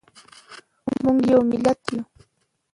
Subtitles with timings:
[1.03, 2.01] موږ یو ملت یو.